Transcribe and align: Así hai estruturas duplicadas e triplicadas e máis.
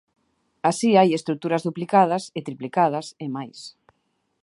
Así 0.69 0.89
hai 0.99 1.09
estruturas 1.13 1.65
duplicadas 1.67 2.23
e 2.37 2.39
triplicadas 2.47 3.07
e 3.23 3.25
máis. 3.35 3.59